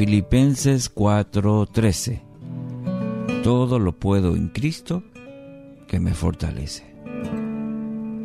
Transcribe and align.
Filipenses 0.00 0.88
4:13. 0.88 2.22
Todo 3.42 3.78
lo 3.78 3.98
puedo 3.98 4.34
en 4.34 4.48
Cristo 4.48 5.04
que 5.86 6.00
me 6.00 6.14
fortalece. 6.14 6.84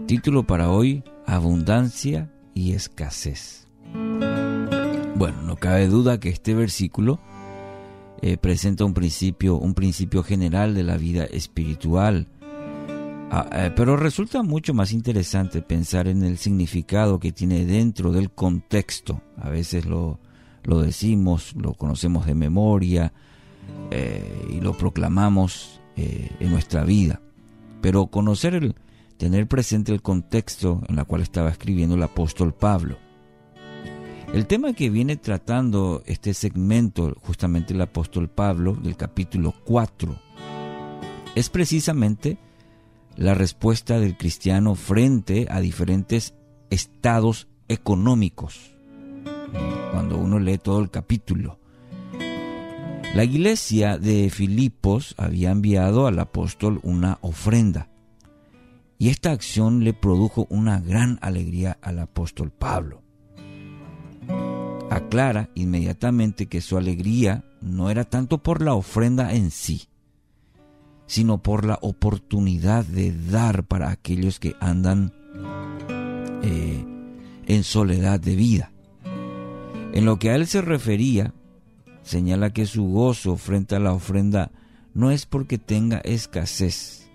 Título 0.08 0.48
para 0.48 0.70
hoy, 0.70 1.04
Abundancia 1.26 2.32
y 2.54 2.72
escasez. 2.72 3.68
Bueno, 5.16 5.42
no 5.42 5.58
cabe 5.58 5.90
duda 5.90 6.18
que 6.18 6.30
este 6.30 6.54
versículo 6.54 7.20
eh, 8.22 8.38
presenta 8.38 8.86
un 8.86 8.94
principio, 8.94 9.58
un 9.58 9.74
principio 9.74 10.24
general 10.24 10.76
de 10.76 10.84
la 10.84 10.96
vida 10.96 11.26
espiritual, 11.26 12.30
ah, 13.32 13.50
eh, 13.52 13.72
pero 13.76 13.98
resulta 13.98 14.44
mucho 14.44 14.74
más 14.74 14.94
interesante 14.94 15.62
pensar 15.62 16.08
en 16.08 16.24
el 16.24 16.38
significado 16.38 17.20
que 17.20 17.34
tiene 17.34 17.66
dentro 17.66 18.14
del 18.14 18.32
contexto. 18.32 19.22
A 19.36 19.50
veces 19.50 19.86
lo, 19.86 20.22
lo 20.66 20.82
decimos, 20.82 21.54
lo 21.56 21.74
conocemos 21.74 22.26
de 22.26 22.36
memoria 22.36 23.14
eh, 23.92 24.48
y 24.52 24.60
lo 24.60 24.78
proclamamos 24.78 25.82
en 25.98 26.52
nuestra 26.52 26.84
vida. 26.84 27.22
Pero 27.82 28.08
conocer 28.08 28.54
el, 28.54 28.76
tener 29.18 29.48
presente 29.48 29.94
el 29.94 30.02
contexto 30.02 30.82
en 30.90 31.00
el 31.00 31.06
cual 31.06 31.22
estaba 31.22 31.50
escribiendo 31.50 31.96
el 31.96 32.04
apóstol 32.04 32.54
Pablo. 32.54 32.98
El 34.34 34.48
tema 34.48 34.74
que 34.74 34.90
viene 34.90 35.16
tratando 35.16 36.04
este 36.06 36.34
segmento, 36.34 37.16
justamente 37.22 37.74
el 37.74 37.82
apóstol 37.82 38.30
Pablo, 38.30 38.74
del 38.74 38.98
capítulo 38.98 39.54
4, 39.66 40.20
es 41.36 41.50
precisamente 41.50 42.38
la 43.16 43.34
respuesta 43.34 44.00
del 44.00 44.18
cristiano 44.18 44.76
frente 44.76 45.48
a 45.50 45.62
diferentes 45.62 46.34
estados 46.70 47.48
económicos. 47.70 48.75
Cuando 49.92 50.18
uno 50.18 50.40
lee 50.40 50.58
todo 50.58 50.80
el 50.80 50.90
capítulo. 50.90 51.60
La 53.16 53.24
iglesia 53.24 53.98
de 53.98 54.30
Filipos 54.30 55.16
había 55.18 55.52
enviado 55.52 56.08
al 56.08 56.20
apóstol 56.20 56.80
una 56.84 57.18
ofrenda 57.22 57.90
y 58.98 59.10
esta 59.10 59.32
acción 59.32 59.84
le 59.84 59.94
produjo 59.94 60.48
una 60.50 60.80
gran 60.80 61.20
alegría 61.22 61.78
al 61.82 62.00
apóstol 62.00 62.52
Pablo. 62.52 63.02
Aclara 64.90 65.50
inmediatamente 65.56 66.48
que 66.48 66.62
su 66.62 66.78
alegría 66.78 67.44
no 67.62 67.90
era 67.90 68.06
tanto 68.06 68.42
por 68.42 68.62
la 68.62 68.74
ofrenda 68.74 69.34
en 69.34 69.52
sí, 69.52 69.88
sino 71.08 71.42
por 71.42 71.66
la 71.66 71.80
oportunidad 71.82 72.86
de 72.86 73.12
dar 73.12 73.66
para 73.66 73.90
aquellos 73.90 74.40
que 74.40 74.56
andan 74.60 75.14
eh, 76.44 76.86
en 77.48 77.64
soledad 77.64 78.20
de 78.20 78.36
vida. 78.36 78.72
En 79.96 80.04
lo 80.04 80.20
que 80.20 80.30
a 80.30 80.36
él 80.36 80.46
se 80.46 80.62
refería, 80.62 81.34
señala 82.04 82.52
que 82.52 82.66
su 82.66 82.84
gozo 82.84 83.38
frente 83.38 83.78
a 83.78 83.80
la 83.80 83.94
ofrenda 83.94 84.52
no 84.94 85.10
es 85.10 85.26
porque 85.26 85.58
tenga 85.58 86.00
escasez, 86.00 87.10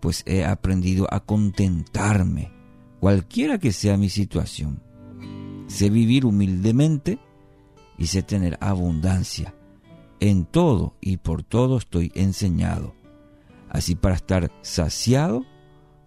pues 0.00 0.24
he 0.26 0.44
aprendido 0.44 1.06
a 1.12 1.20
contentarme, 1.20 2.50
cualquiera 2.98 3.58
que 3.58 3.70
sea 3.70 3.96
mi 3.96 4.08
situación. 4.08 4.82
Sé 5.68 5.88
vivir 5.88 6.26
humildemente 6.26 7.20
y 7.96 8.08
sé 8.08 8.24
tener 8.24 8.58
abundancia. 8.60 9.54
En 10.18 10.46
todo 10.46 10.96
y 11.00 11.18
por 11.18 11.44
todo 11.44 11.78
estoy 11.78 12.10
enseñado, 12.16 12.92
así 13.68 13.94
para 13.94 14.16
estar 14.16 14.50
saciado 14.62 15.44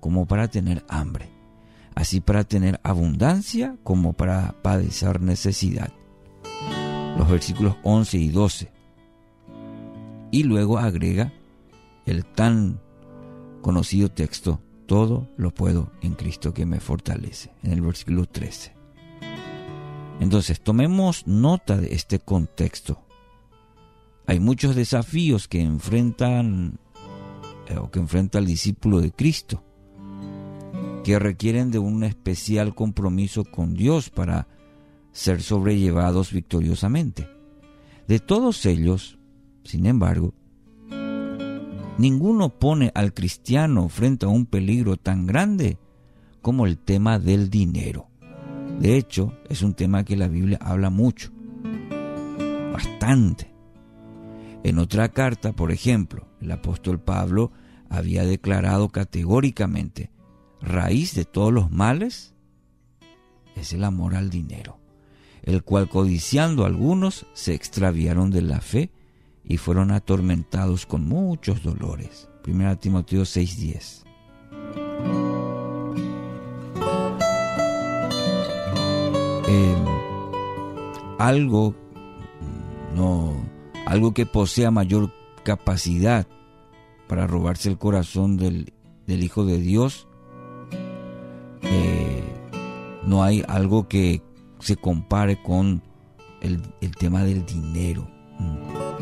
como 0.02 0.25
para 0.25 0.50
tener 0.50 0.84
hambre, 0.90 1.30
así 1.95 2.20
para 2.20 2.44
tener 2.44 2.78
abundancia 2.84 3.78
como 3.84 4.12
para 4.12 4.62
padecer 4.62 5.22
necesidad. 5.22 5.94
Los 7.18 7.30
versículos 7.30 7.76
11 7.84 8.18
y 8.18 8.30
12. 8.30 8.72
Y 10.32 10.44
luego 10.44 10.78
agrega 10.78 11.34
el 12.06 12.25
tan 12.25 12.80
conocido 13.62 14.09
texto, 14.09 14.62
todo 14.86 15.28
lo 15.38 15.52
puedo 15.52 15.92
en 16.02 16.14
Cristo 16.16 16.53
que 16.53 16.66
me 16.66 16.80
fortalece, 16.80 17.52
en 17.64 17.74
el 17.74 17.81
versículo 17.81 18.25
13. 18.25 18.75
Entonces, 20.19 20.62
tomemos 20.62 21.25
nota 21.28 21.78
de 21.78 21.94
este 21.94 22.19
contexto. 22.19 23.02
Hay 24.28 24.40
muchos 24.40 24.75
desafíos 24.75 25.48
que 25.48 25.62
enfrentan 25.62 26.80
eh, 27.68 27.78
o 27.78 27.90
que 27.90 28.00
enfrenta 28.00 28.40
el 28.40 28.46
discípulo 28.46 29.00
de 29.00 29.12
Cristo, 29.12 29.64
que 31.03 31.18
requieren 31.19 31.72
de 31.72 31.80
un 31.80 32.03
especial 32.03 32.75
compromiso 32.75 33.46
con 33.46 33.75
Dios 33.75 34.09
para 34.09 34.48
ser 35.12 35.42
sobrellevados 35.42 36.31
victoriosamente. 36.31 37.30
De 38.08 38.20
todos 38.20 38.66
ellos, 38.66 39.20
sin 39.64 39.86
embargo, 39.86 40.34
Ninguno 42.00 42.47
pone 42.47 42.94
al 42.96 43.14
cristiano 43.14 43.90
frente 43.90 44.25
a 44.25 44.30
un 44.30 44.46
peligro 44.46 44.96
tan 44.96 45.28
grande 45.28 45.78
como 46.42 46.66
el 46.66 46.78
tema 46.78 47.19
del 47.19 47.50
dinero. 47.50 48.08
De 48.80 48.96
hecho, 48.96 49.34
es 49.50 49.64
un 49.64 49.74
tema 49.74 50.06
que 50.06 50.16
la 50.16 50.30
Biblia 50.30 50.58
habla 50.62 50.90
mucho, 50.90 51.30
bastante. 52.72 53.53
En 54.64 54.80
otra 54.80 55.09
carta, 55.09 55.52
por 55.52 55.74
ejemplo, 55.74 56.25
el 56.40 56.53
apóstol 56.53 57.02
Pablo 57.02 57.52
había 57.90 58.24
declarado 58.24 58.88
categóricamente, 58.88 60.09
raíz 60.62 61.14
de 61.16 61.25
todos 61.25 61.52
los 61.52 61.69
males 61.69 62.34
es 63.58 63.74
el 63.74 63.84
amor 63.84 64.16
al 64.16 64.30
dinero, 64.30 64.78
el 65.44 65.63
cual 65.63 65.89
codiciando 65.89 66.66
algunos 66.66 67.25
se 67.33 67.53
extraviaron 67.53 68.31
de 68.31 68.41
la 68.41 68.61
fe 68.61 68.91
y 69.44 69.57
fueron 69.57 69.91
atormentados 69.91 70.85
con 70.85 71.07
muchos 71.07 71.63
dolores. 71.63 72.29
1 72.45 72.77
Timoteo 72.77 73.23
6:10. 73.23 74.03
Em, 79.47 79.85
algo 81.17 81.75
no 82.95 83.35
algo 83.85 84.13
que 84.13 84.27
posea 84.27 84.69
mayor 84.69 85.11
capacidad 85.44 86.27
para 87.07 87.25
robarse 87.25 87.69
el 87.69 87.79
corazón 87.79 88.38
del, 88.38 88.71
Hijo 89.07 89.44
de 89.44 89.57
Dios 89.57 90.07
eh, 91.63 92.23
no 93.03 93.23
hay 93.23 93.44
algo 93.47 93.88
que 93.88 94.21
se 94.59 94.75
compare 94.75 95.42
con 95.42 95.81
el, 96.42 96.62
el 96.81 96.96
tema 96.96 97.24
del 97.24 97.46
dinero. 97.46 98.08
Mm. 98.40 99.00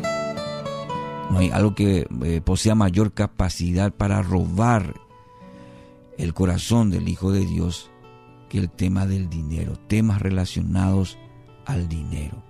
No 1.30 1.38
hay 1.38 1.50
algo 1.50 1.74
que 1.74 2.06
eh, 2.24 2.40
posea 2.42 2.74
mayor 2.74 3.12
capacidad 3.12 3.92
para 3.92 4.22
robar 4.22 4.94
el 6.16 6.34
corazón 6.34 6.90
del 6.90 7.08
Hijo 7.08 7.32
de 7.32 7.44
Dios 7.44 7.90
que 8.48 8.58
el 8.58 8.70
tema 8.70 9.06
del 9.06 9.28
dinero, 9.28 9.74
temas 9.88 10.22
relacionados 10.22 11.18
al 11.66 11.88
dinero. 11.88 12.42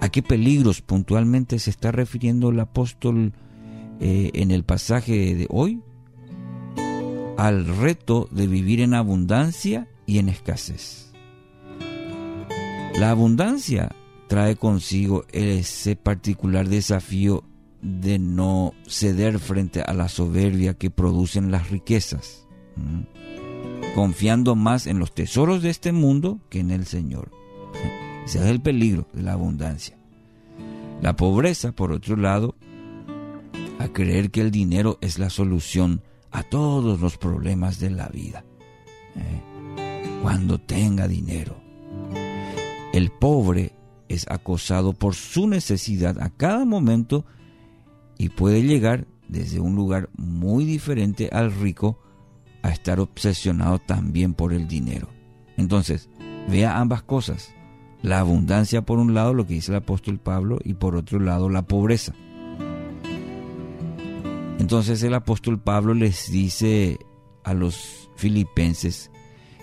¿A 0.00 0.10
qué 0.10 0.22
peligros 0.22 0.82
puntualmente 0.82 1.58
se 1.58 1.70
está 1.70 1.90
refiriendo 1.90 2.50
el 2.50 2.60
apóstol 2.60 3.32
eh, 4.00 4.30
en 4.34 4.50
el 4.50 4.64
pasaje 4.64 5.34
de 5.34 5.46
hoy? 5.48 5.80
Al 7.38 7.64
reto 7.64 8.28
de 8.30 8.46
vivir 8.46 8.80
en 8.80 8.92
abundancia 8.92 9.88
y 10.06 10.18
en 10.18 10.28
escasez. 10.28 11.12
La 12.98 13.10
abundancia 13.10 13.94
trae 14.28 14.56
consigo 14.56 15.24
ese 15.32 15.96
particular 15.96 16.68
desafío 16.68 17.44
de 17.82 18.18
no 18.18 18.72
ceder 18.86 19.38
frente 19.38 19.82
a 19.82 19.92
la 19.92 20.08
soberbia 20.08 20.74
que 20.74 20.90
producen 20.90 21.50
las 21.50 21.70
riquezas, 21.70 22.46
confiando 23.94 24.54
más 24.54 24.86
en 24.86 24.98
los 24.98 25.12
tesoros 25.12 25.62
de 25.62 25.70
este 25.70 25.92
mundo 25.92 26.40
que 26.48 26.60
en 26.60 26.70
el 26.70 26.86
Señor. 26.86 27.30
Ese 28.24 28.38
es 28.38 28.46
el 28.46 28.62
peligro 28.62 29.06
de 29.12 29.22
la 29.22 29.34
abundancia. 29.34 29.98
La 31.02 31.14
pobreza, 31.14 31.72
por 31.72 31.92
otro 31.92 32.16
lado, 32.16 32.56
a 33.78 33.88
creer 33.88 34.30
que 34.30 34.40
el 34.40 34.50
dinero 34.50 34.98
es 35.02 35.18
la 35.18 35.28
solución 35.28 36.02
a 36.30 36.42
todos 36.42 37.00
los 37.00 37.18
problemas 37.18 37.78
de 37.78 37.90
la 37.90 38.08
vida. 38.08 38.44
¿eh? 39.16 39.53
Cuando 40.24 40.56
tenga 40.56 41.06
dinero. 41.06 41.54
El 42.94 43.10
pobre 43.10 43.72
es 44.08 44.24
acosado 44.30 44.94
por 44.94 45.14
su 45.14 45.46
necesidad 45.46 46.18
a 46.18 46.30
cada 46.30 46.64
momento 46.64 47.26
y 48.16 48.30
puede 48.30 48.62
llegar 48.62 49.06
desde 49.28 49.60
un 49.60 49.74
lugar 49.74 50.08
muy 50.16 50.64
diferente 50.64 51.28
al 51.30 51.52
rico 51.52 51.98
a 52.62 52.70
estar 52.70 53.00
obsesionado 53.00 53.80
también 53.80 54.32
por 54.32 54.54
el 54.54 54.66
dinero. 54.66 55.10
Entonces, 55.58 56.08
vea 56.48 56.78
ambas 56.78 57.02
cosas. 57.02 57.52
La 58.00 58.20
abundancia 58.20 58.80
por 58.80 59.00
un 59.00 59.12
lado, 59.12 59.34
lo 59.34 59.46
que 59.46 59.52
dice 59.52 59.72
el 59.72 59.76
apóstol 59.76 60.18
Pablo, 60.18 60.58
y 60.64 60.72
por 60.72 60.96
otro 60.96 61.20
lado 61.20 61.50
la 61.50 61.66
pobreza. 61.66 62.14
Entonces 64.58 65.02
el 65.02 65.12
apóstol 65.12 65.60
Pablo 65.60 65.92
les 65.92 66.32
dice 66.32 66.98
a 67.44 67.52
los 67.52 68.08
filipenses 68.16 69.10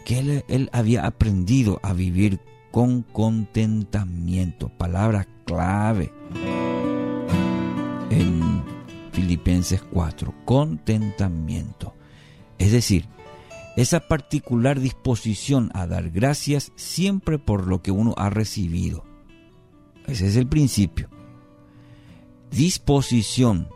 que 0.06 0.44
él, 0.48 0.70
había 0.72 1.06
aprendido 1.06 1.80
a 1.84 1.94
vivir 1.94 2.40
con 2.72 3.04
contentamiento, 3.04 4.70
palabra 4.70 5.28
clave 5.46 6.12
en 8.10 8.64
Filipenses 9.12 9.82
4, 9.92 10.34
contentamiento. 10.46 11.94
Es 12.58 12.72
decir, 12.72 13.08
esa 13.76 14.02
particular 14.02 14.80
disposición 14.80 15.72
a 15.74 15.88
dar 15.88 16.10
gracias 16.10 16.72
siempre 16.76 17.40
por 17.40 17.68
lo 17.68 17.82
que 17.82 17.92
uno 17.92 18.14
ha 18.18 18.30
recibido. 18.30 19.04
Ese 20.08 20.28
es 20.28 20.36
el 20.36 20.48
principio. 20.48 21.10
Disposición, 22.52 23.70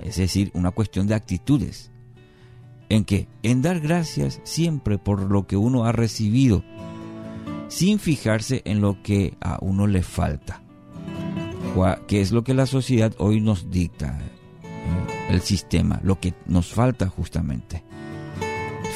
es 0.00 0.16
decir, 0.16 0.50
una 0.54 0.72
cuestión 0.72 1.06
de 1.06 1.14
actitudes. 1.14 1.89
En 2.90 3.04
que, 3.04 3.26
en 3.42 3.62
dar 3.62 3.80
gracias 3.80 4.40
siempre 4.44 4.98
por 4.98 5.22
lo 5.22 5.46
que 5.46 5.56
uno 5.56 5.84
ha 5.86 5.92
recibido, 5.92 6.62
sin 7.68 7.98
fijarse 7.98 8.60
en 8.66 8.82
lo 8.82 9.02
que 9.02 9.34
a 9.40 9.58
uno 9.62 9.86
le 9.86 10.02
falta, 10.02 10.60
que 12.06 12.20
es 12.20 12.32
lo 12.32 12.42
que 12.42 12.52
la 12.52 12.66
sociedad 12.66 13.14
hoy 13.18 13.40
nos 13.40 13.70
dicta, 13.70 14.18
eh, 14.64 15.30
el 15.30 15.40
sistema, 15.40 16.00
lo 16.02 16.18
que 16.18 16.34
nos 16.46 16.72
falta 16.72 17.08
justamente. 17.08 17.84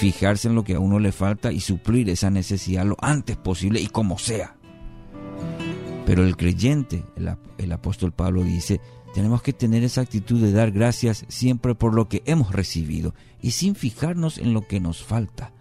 Fijarse 0.01 0.49
en 0.49 0.57
lo 0.57 0.65
que 0.65 0.75
a 0.75 0.81
uno 0.81 0.99
le 0.99 1.13
falta 1.13 1.53
y 1.53 1.61
suplir 1.61 2.11
esa 2.11 2.31
necesidad 2.31 2.85
lo 2.85 2.97
antes 3.01 3.37
posible 3.37 3.81
y 3.81 3.87
como 3.87 4.19
sea. 4.19 4.57
Pero 6.07 6.25
el 6.25 6.37
creyente, 6.37 7.05
el, 7.59 7.73
apóstol 7.73 8.13
Pablo 8.13 8.43
dice, 8.43 8.81
tenemos 9.15 9.43
que 9.43 9.53
tener 9.53 9.83
esa 9.85 10.03
actitud 10.03 10.41
de 10.41 10.53
dar 10.53 10.71
gracias 10.71 11.25
siempre 11.29 11.75
por 11.75 11.95
lo 11.95 12.09
que 12.09 12.23
hemos 12.27 12.53
recibido 12.53 13.15
y 13.41 13.53
sin 13.53 13.75
fijarnos 13.75 14.39
en 14.39 14.53
lo 14.53 14.67
que 14.67 14.81
nos 14.81 15.03
falta. 15.03 15.53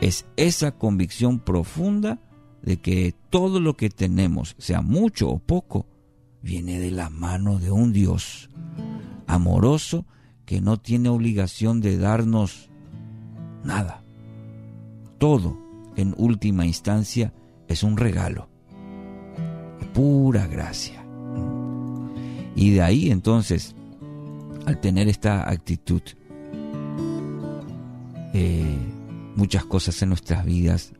Es 0.00 0.26
esa 0.36 0.72
convicción 0.72 1.38
profunda 1.38 2.20
de 2.62 2.78
que 2.78 3.14
todo 3.30 3.60
lo 3.60 3.76
que 3.76 3.90
tenemos, 3.90 4.56
sea 4.58 4.82
mucho 4.82 5.28
o 5.28 5.38
poco, 5.38 5.86
viene 6.42 6.80
de 6.80 6.90
la 6.90 7.10
mano 7.10 7.58
de 7.58 7.70
un 7.70 7.92
Dios 7.92 8.50
amoroso 9.26 10.06
que 10.44 10.60
no 10.60 10.78
tiene 10.78 11.10
obligación 11.10 11.80
de 11.80 11.98
darnos 11.98 12.70
nada. 13.64 14.02
Todo, 15.18 15.58
en 15.96 16.14
última 16.16 16.64
instancia, 16.64 17.32
es 17.68 17.82
un 17.82 17.96
regalo. 17.96 18.47
Pura 19.98 20.46
gracia. 20.46 21.04
Y 22.54 22.70
de 22.70 22.82
ahí 22.82 23.10
entonces, 23.10 23.74
al 24.64 24.80
tener 24.80 25.08
esta 25.08 25.50
actitud, 25.50 26.02
eh, 28.32 28.78
muchas 29.34 29.64
cosas 29.64 30.00
en 30.00 30.10
nuestras 30.10 30.44
vidas 30.44 30.92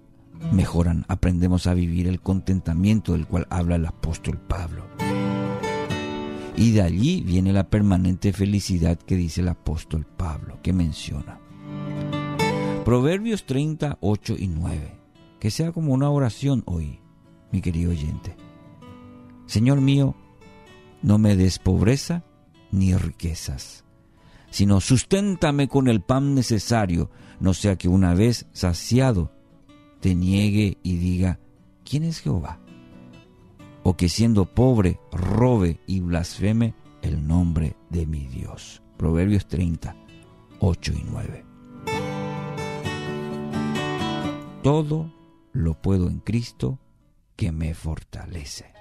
mejoran, 0.51 1.05
aprendemos 1.07 1.69
a 1.69 1.75
vivir 1.75 2.09
el 2.09 2.21
contentamiento 2.21 3.13
del 3.13 3.29
cual 3.29 3.47
habla 3.51 3.77
el 3.77 3.87
apóstol 3.87 4.37
Pablo. 4.37 4.83
Y 6.57 6.73
de 6.73 6.83
allí 6.83 7.21
viene 7.21 7.53
la 7.53 7.71
permanente 7.71 8.33
felicidad 8.33 8.99
que 8.99 9.15
dice 9.15 9.43
el 9.43 9.49
apóstol 9.49 10.07
Pablo, 10.07 10.59
que 10.61 10.73
menciona. 10.73 11.39
Proverbios 12.85 13.47
38 13.47 14.35
y 14.37 14.49
9. 14.49 14.99
Que 15.39 15.53
sea 15.53 15.71
como 15.71 15.95
una 15.95 16.11
oración 16.11 16.65
hoy, 16.67 16.99
mi 17.53 17.61
querido 17.61 17.93
oyente. 17.93 18.48
Señor 19.49 19.81
mío, 19.81 20.15
no 21.03 21.19
me 21.19 21.35
des 21.35 21.59
pobreza 21.59 22.23
ni 22.71 22.95
riquezas 22.95 23.85
sino 24.51 24.81
susténtame 24.81 25.69
con 25.69 25.89
el 25.89 26.01
pan 26.01 26.35
necesario, 26.35 27.11
no 27.41 27.55
sea 27.55 27.77
que 27.77 27.89
una 27.89 28.15
vez 28.15 28.47
saciado 28.53 29.33
te 30.01 30.15
niegue 30.15 30.79
y 30.83 30.97
diga, 30.97 31.39
¿quién 31.85 32.05
es 32.05 32.21
Jehová? 32.21 32.61
O 33.83 33.97
que 33.97 34.09
siendo 34.09 34.47
pobre 34.47 35.01
robe 35.13 35.81
y 35.87 36.01
blasfeme 36.01 36.75
el 37.03 37.27
nombre 37.27 37.77
de 37.91 38.07
mi 38.07 38.27
Dios. 38.27 38.83
Proverbios 38.97 39.47
30, 39.47 39.97
8 40.61 40.93
y 40.93 41.05
9. 41.09 41.45
Todo 44.63 45.13
lo 45.53 45.81
puedo 45.81 46.09
en 46.09 46.19
Cristo 46.19 46.79
que 47.37 47.53
me 47.53 47.75
fortalece. 47.75 48.78